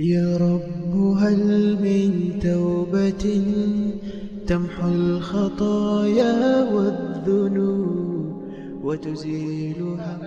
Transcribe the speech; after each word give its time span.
يا 0.00 0.36
رب 0.36 1.16
هل 1.18 1.74
من 1.82 2.38
توبة 2.40 3.24
تمحو 4.46 4.88
الخطايا 4.88 6.64
والذنوب 6.72 8.42
وتزيلها 8.84 10.18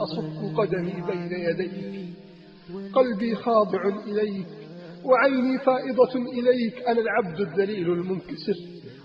أصف 0.00 0.58
قدمي 0.58 0.92
بين 1.06 1.32
يديك. 1.32 2.14
قلبي 2.94 3.34
خاضع 3.34 3.82
إليك 4.06 4.46
وعيني 5.04 5.58
فائضة 5.58 6.14
إليك. 6.32 6.82
أنا 6.88 7.00
العبد 7.00 7.40
الذليل 7.40 7.92
المنكسر 7.92 8.58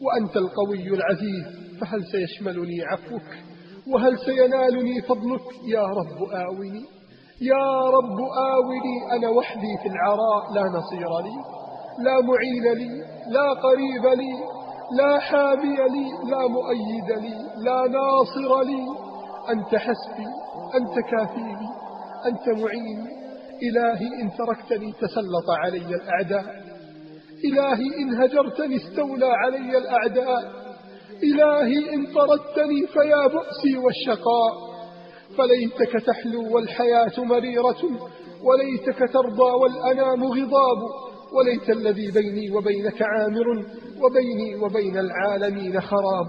وأنت 0.00 0.36
القوي 0.36 0.88
العزيز. 0.88 1.66
فهل 1.80 2.04
سيشملني 2.04 2.82
عفوك 2.82 3.28
وهل 3.94 4.18
سينالني 4.18 5.02
فضلك 5.02 5.68
يا 5.68 5.82
رب 5.82 6.22
آوني 6.32 6.95
يا 7.40 7.80
رب 7.96 8.18
آوني 8.52 9.16
أنا 9.16 9.28
وحدي 9.28 9.76
في 9.82 9.88
العراء 9.88 10.52
لا 10.54 10.62
نصير 10.78 11.08
لي 11.20 11.36
لا 12.04 12.20
معين 12.20 12.78
لي 12.78 13.04
لا 13.28 13.52
قريب 13.52 14.18
لي 14.18 14.34
لا 14.98 15.18
حامي 15.20 15.76
لي 15.76 16.30
لا 16.30 16.48
مؤيد 16.48 17.10
لي 17.22 17.34
لا 17.64 17.88
ناصر 17.88 18.62
لي. 18.64 18.86
أنت 19.50 19.74
حسبي 19.74 20.26
أنت 20.74 20.94
كافيني 21.10 21.68
أنت 22.26 22.48
معيني. 22.48 23.16
إلهي 23.62 24.22
إن 24.22 24.30
تركتني 24.38 24.92
تسلط 24.92 25.50
علي 25.50 25.94
الأعداء. 25.94 26.54
إلهي 27.44 28.02
إن 28.02 28.22
هجرتني 28.22 28.76
استولى 28.76 29.26
علي 29.26 29.78
الأعداء. 29.78 30.52
إلهي 31.22 31.94
إن 31.94 32.06
طردتني 32.06 32.86
فيا 32.86 33.26
بؤسي 33.26 33.78
والشقاء. 33.78 34.65
فليتك 35.38 36.06
تحلو 36.06 36.54
والحياة 36.54 37.24
مريرة 37.24 37.82
وليتك 38.42 38.98
ترضى 39.12 39.50
والأنام 39.62 40.24
غضاب 40.24 40.78
وليت 41.32 41.70
الذي 41.70 42.10
بيني 42.10 42.50
وبينك 42.50 43.02
عامر 43.02 43.46
وبيني 44.02 44.56
وبين 44.56 44.98
العالمين 44.98 45.80
خراب. 45.80 46.26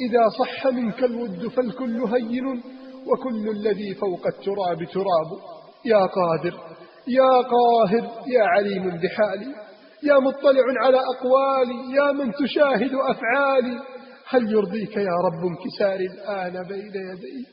إذا 0.00 0.28
صح 0.38 0.66
منك 0.66 1.04
الود 1.04 1.48
فالكل 1.48 2.04
هين 2.04 2.62
وكل 3.06 3.48
الذي 3.48 3.94
فوق 3.94 4.26
التراب 4.26 4.78
تراب. 4.92 5.40
يا 5.84 6.06
قادر 6.06 6.60
يا 7.08 7.30
قاهر 7.54 8.10
يا 8.26 8.44
عليم 8.44 8.82
بحالي 8.82 9.54
يا 10.02 10.18
مطلع 10.18 10.64
على 10.84 10.98
أقوالي 10.98 11.96
يا 11.96 12.12
من 12.12 12.32
تشاهد 12.32 12.94
أفعالي. 12.94 13.80
هل 14.28 14.52
يرضيك 14.52 14.96
يا 14.96 15.16
رب 15.26 15.46
انكساري 15.46 16.06
الآن 16.06 16.68
بين 16.68 16.92
يديك 17.10 17.48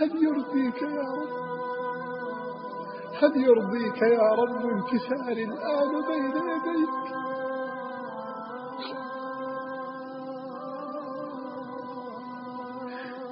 هل 0.00 0.10
يرضيك 0.24 0.82
يا 0.82 1.02
رب؟ 1.16 1.40
هل 3.22 3.44
يرضيك 3.44 4.02
يا 4.02 4.28
رب 4.32 4.64
انكساري 4.66 5.44
الآن 5.44 5.90
بين 6.08 6.36
يديك؟ 6.36 7.10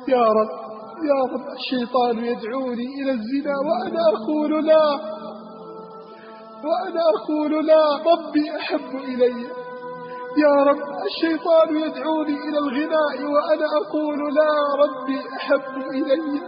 يا 0.09 0.25
رب 0.25 0.51
يا 1.11 1.21
رب 1.35 1.47
الشيطان 1.59 2.25
يدعوني 2.25 2.87
إلى 3.03 3.11
الزنا 3.13 3.55
وأنا 3.69 4.01
أقول 4.17 4.67
لا. 4.67 4.87
وأنا 6.65 7.03
أقول 7.17 7.67
لا 7.67 7.97
ربي 7.97 8.57
أحب 8.57 8.97
إلي. 8.97 9.47
يا 10.45 10.55
رب 10.71 10.83
الشيطان 11.07 11.77
يدعوني 11.77 12.37
إلى 12.49 12.59
الغناء 12.59 13.17
وأنا 13.33 13.67
أقول 13.83 14.19
لا 14.35 14.53
ربي 14.83 15.19
أحب 15.37 15.77
إلي. 15.95 16.41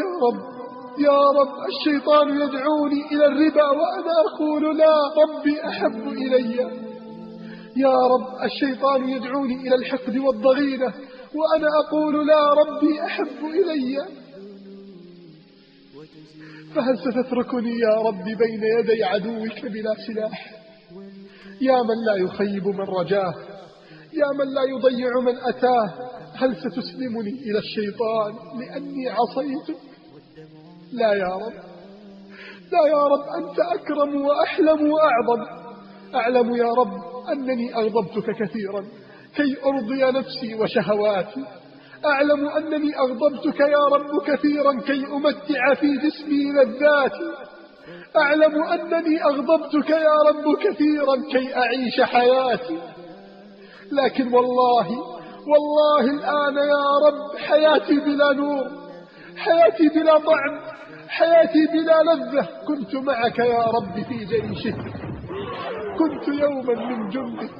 يا 0.00 0.10
رب 0.26 0.54
يا 0.98 1.20
رب 1.40 1.54
الشيطان 1.72 2.28
يدعوني 2.28 3.00
إلى 3.12 3.26
الربا 3.26 3.64
وأنا 3.64 4.12
أقول 4.26 4.78
لا 4.78 4.94
ربي 5.22 5.68
أحب 5.68 6.08
إلي. 6.08 6.56
يا 7.76 7.96
رب 8.12 8.44
الشيطان 8.44 9.08
يدعوني 9.08 9.54
إلى 9.54 9.74
الحقد 9.74 10.16
والضغينة 10.16 10.94
وأنا 11.34 11.68
أقول 11.84 12.26
لا 12.26 12.52
ربي 12.54 13.02
أحب 13.04 13.44
إلي. 13.44 14.24
فهل 16.74 16.98
ستتركني 16.98 17.78
يا 17.78 17.94
رب 18.06 18.24
بين 18.24 18.62
يدي 18.78 19.04
عدوك 19.04 19.66
بلا 19.72 19.94
سلاح؟ 20.06 20.63
يا 21.60 21.82
من 21.82 22.04
لا 22.06 22.14
يخيب 22.16 22.66
من 22.66 22.80
رجاه 22.80 23.34
يا 24.12 24.28
من 24.38 24.54
لا 24.54 24.62
يضيع 24.68 25.10
من 25.20 25.36
أتاه 25.48 26.10
هل 26.34 26.56
ستسلمني 26.56 27.30
إلى 27.30 27.58
الشيطان 27.58 28.58
لأني 28.60 29.08
عصيتك 29.10 29.80
لا 30.92 31.12
يا 31.12 31.34
رب 31.34 31.74
لا 32.72 32.86
يا 32.86 33.04
رب 33.06 33.24
أنت 33.38 33.58
أكرم 33.60 34.20
وأحلم 34.26 34.90
وأعظم. 34.92 35.64
أعلم 36.14 36.54
يا 36.54 36.72
رب 36.72 36.92
أنني 37.32 37.74
أغضبتك 37.74 38.26
كثيرا 38.42 38.84
كي 39.36 39.56
أرضي 39.64 40.18
نفسي 40.18 40.54
وشهواتي. 40.54 41.44
أعلم 42.04 42.48
أنني 42.48 42.98
أغضبتك 42.98 43.60
يا 43.60 43.84
رب 43.92 44.22
كثيرا 44.26 44.80
كي 44.80 45.06
أمتع 45.06 45.74
في 45.74 45.96
جسمي 45.96 46.52
لذاتي. 46.52 47.53
أعلم 48.16 48.62
أنني 48.64 49.24
أغضبتك 49.24 49.90
يا 49.90 50.14
رب 50.28 50.56
كثيرا 50.58 51.16
كي 51.32 51.56
أعيش 51.56 52.00
حياتي. 52.00 52.78
لكن 53.92 54.34
والله 54.34 54.88
والله 55.48 56.00
الآن 56.00 56.56
يا 56.56 56.86
رب 57.06 57.36
حياتي 57.38 58.00
بلا 58.00 58.32
نور 58.32 58.64
حياتي 59.36 59.88
بلا 59.88 60.18
طعم 60.18 60.60
حياتي 61.08 61.66
بلا 61.72 62.02
لذة. 62.02 62.48
كنت 62.68 62.94
معك 62.94 63.38
يا 63.38 63.64
رب 63.64 63.94
في 64.08 64.24
جيشك. 64.24 64.76
كنت 65.98 66.28
يوما 66.28 66.74
من 66.74 67.08
جندك. 67.08 67.54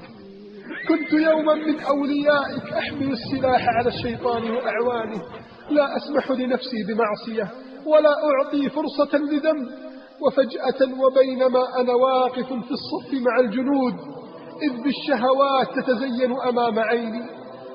كنت 0.88 1.12
يوما 1.12 1.54
من 1.54 1.80
أوليائك. 1.80 2.72
أحمل 2.72 3.12
السلاح 3.12 3.68
على 3.68 3.88
الشيطان 3.88 4.50
وأعوانه. 4.50 5.22
لا 5.70 5.96
أسمح 5.96 6.30
لنفسي 6.30 6.84
بمعصية 6.88 7.50
ولا 7.86 8.14
أعطي 8.24 8.70
فرصة 8.70 9.18
لذنب. 9.18 9.83
وفجأة 10.22 10.80
وبينما 11.04 11.80
أنا 11.80 11.94
واقف 11.94 12.46
في 12.46 12.70
الصف 12.70 13.12
مع 13.12 13.40
الجنود 13.40 13.94
إذ 14.62 14.82
بالشهوات 14.82 15.68
تتزين 15.76 16.32
أمام 16.48 16.78
عيني 16.78 17.22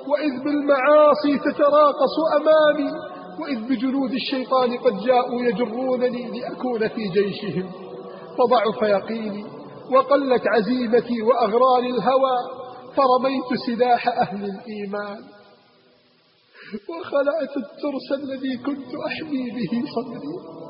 وإذ 0.07 0.43
بالمعاصي 0.43 1.37
تتراقص 1.37 2.15
أمامي 2.35 2.91
وإذ 3.39 3.59
بجنود 3.69 4.11
الشيطان 4.13 4.77
قد 4.77 4.97
جاءوا 5.05 5.41
يجرونني 5.41 6.39
لأكون 6.39 6.87
في 6.87 7.07
جيشهم. 7.07 7.71
فضعف 8.37 8.81
يقيني 8.81 9.45
وقلت 9.91 10.43
عزيمتي 10.47 11.21
وأغراني 11.21 11.89
الهوى 11.89 12.37
فرميت 12.95 13.59
سلاح 13.67 14.07
أهل 14.07 14.43
الإيمان. 14.43 15.23
وخلعت 16.89 17.57
الترس 17.57 18.23
الذي 18.23 18.57
كنت 18.57 18.91
أحمي 19.07 19.51
به 19.51 19.83
صدري. 19.95 20.68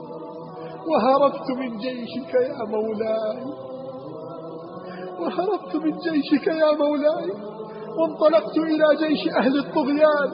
وهربت 0.90 1.48
من 1.60 1.78
جيشك 1.78 2.34
يا 2.34 2.64
مولاي. 2.74 3.44
وهربت 5.20 5.76
من 5.76 5.92
جيشك 5.98 6.48
يا 6.48 6.72
مولاي. 6.72 7.32
وانطلقت 7.98 8.58
إلى 8.58 9.08
جيش 9.08 9.34
أهل 9.38 9.60
الطغيان 9.60 10.30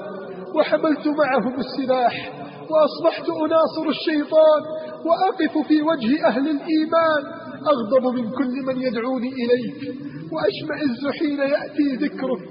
وحملت 0.56 1.08
معهم 1.08 1.60
السلاح 1.60 2.32
وأصبحت 2.70 3.30
أناصر 3.30 3.90
الشيطان 3.90 4.62
وأقف 5.06 5.68
في 5.68 5.82
وجه 5.82 6.28
أهل 6.28 6.48
الإيمان. 6.50 7.46
أغضب 7.74 8.16
من 8.16 8.32
كل 8.32 8.54
من 8.68 8.82
يدعوني 8.82 9.28
إليك 9.28 9.96
وأشمئز 10.34 11.18
حين 11.20 11.40
يأتي 11.40 11.96
ذكرك 12.06 12.44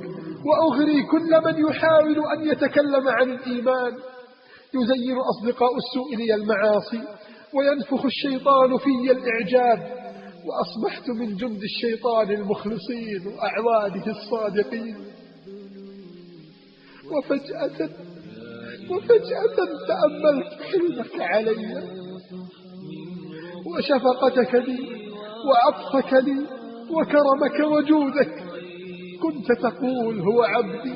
وأغري 0.47 1.03
كل 1.03 1.31
من 1.45 1.71
يحاول 1.71 2.19
أن 2.37 2.49
يتكلم 2.49 3.09
عن 3.09 3.31
الإيمان. 3.31 3.93
يزين 4.75 5.17
أصدقاء 5.19 5.71
السوء 5.77 6.17
لي 6.17 6.35
المعاصي 6.35 7.01
وينفخ 7.57 8.05
الشيطان 8.05 8.79
في 8.79 9.11
الإعجاب 9.13 10.05
وأصبحت 10.47 11.09
من 11.11 11.37
جند 11.37 11.63
الشيطان 11.63 12.31
المخلصين 12.31 13.27
وأعوانه 13.27 14.07
الصادقين. 14.07 14.97
وفجأة 17.13 17.89
وفجأة 18.91 19.57
تأملت 19.89 20.63
حلمك 20.63 21.21
علي 21.21 21.83
وشفقتك 23.67 24.55
لي 24.55 24.79
وعطفك 25.49 26.13
لي 26.13 26.47
وكرمك 26.91 27.61
وجودك. 27.73 28.45
كنت 29.23 29.53
تقول 29.63 30.21
هو 30.21 30.43
عبدي 30.43 30.95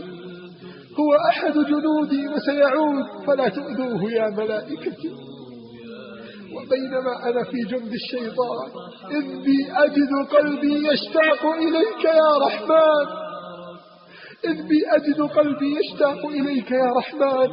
هو 0.98 1.14
أحد 1.30 1.52
جنودي 1.52 2.28
وسيعود 2.28 3.24
فلا 3.26 3.48
تؤذوه 3.48 4.12
يا 4.12 4.30
ملائكتي. 4.30 5.27
وبينما 6.68 7.30
أنا 7.30 7.44
في 7.44 7.60
جند 7.70 7.92
الشيطان. 7.92 8.68
إني 9.10 9.84
أجد 9.84 10.08
قلبي 10.30 10.88
يشتاق 10.88 11.46
إليك 11.46 12.04
يا 12.04 12.46
رحمن. 12.46 13.06
إذ 14.44 14.68
بي 14.68 14.80
أجد 14.96 15.20
قلبي 15.22 15.76
يشتاق 15.80 16.26
إليك 16.26 16.70
يا 16.70 16.92
رحمن. 16.96 17.48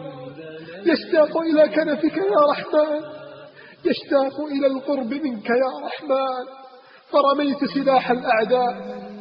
يشتاق 0.85 1.37
إلى 1.37 1.69
كنفك 1.69 2.17
يا 2.17 2.41
رحمن. 2.49 3.01
يشتاق 3.85 4.45
إلى 4.45 4.67
القرب 4.67 5.13
منك 5.13 5.49
يا 5.49 5.71
رحمن. 5.85 6.45
فرميت 7.11 7.65
سلاح 7.65 8.11
الأعداء 8.11 8.75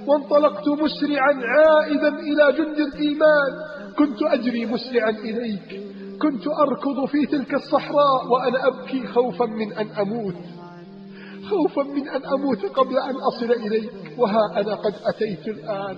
وانطلقت 0.07 0.69
مسرعا 0.69 1.35
عائدا 1.35 2.09
إلى 2.09 2.53
جند 2.53 2.79
الإيمان. 2.79 3.53
كنت 3.99 4.23
أجري 4.23 4.67
مسرعا 4.67 5.11
إليك. 5.11 5.95
كنت 6.23 6.47
أركض 6.47 7.05
في 7.05 7.27
تلك 7.27 7.55
الصحراء 7.55 8.27
وأنا 8.33 8.67
أبكي 8.69 9.07
خوفا 9.07 9.45
من 9.45 9.73
أن 9.73 9.87
أموت. 9.87 10.35
خوفا 11.51 11.83
من 11.83 12.09
أن 12.09 12.23
أموت 12.25 12.65
قبل 12.65 12.99
أن 12.99 13.15
أصل 13.15 13.53
إليك. 13.53 13.91
وها 14.19 14.61
أنا 14.61 14.75
قد 14.75 14.95
أتيت 15.05 15.49
الآن. 15.49 15.97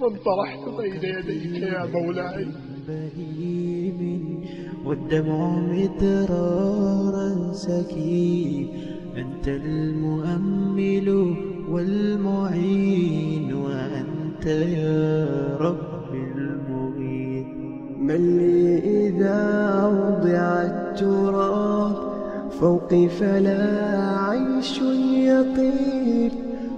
وانطرحت 0.00 0.68
بين 0.68 0.94
يديك 0.94 1.62
يا 1.62 1.86
مولاي. 1.86 2.46
والدمع 4.86 5.58
مدرارا 5.58 7.52
سكيب 7.52 8.68
أنت 9.16 9.48
المؤمل 9.48 11.08
والمعين 11.70 13.54
وأنت 13.54 14.46
يا 14.46 15.56
رب 15.60 16.14
المغيث 16.14 17.46
من 17.98 18.38
لي 18.38 18.73
إذا 19.24 20.62
التراب 20.64 21.96
فوقي 22.60 23.08
فلا 23.08 24.18
عيش 24.18 24.80
يطير 25.12 26.32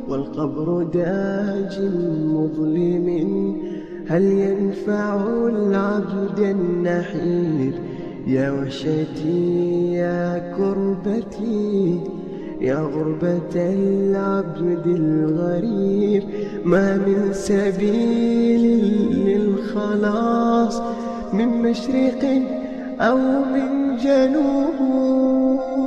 والقبر 0.08 0.82
داج 0.82 1.80
مظلم 2.26 3.06
هل 4.08 4.22
ينفع 4.22 5.26
العبد 5.46 6.38
النحير 6.38 7.72
يا 8.26 8.50
وحشتي 8.50 9.92
يا 9.92 10.54
كربتي 10.56 12.00
يا 12.60 12.76
غربة 12.76 13.54
العبد 13.56 14.86
الغريب 14.86 16.22
ما 16.64 16.96
من 16.96 17.32
سبيل 17.32 18.62
للخلاص 19.26 20.82
من 21.32 21.48
مشرق 21.48 22.42
أو 23.00 23.16
من 23.44 23.96
جنوب. 23.96 25.85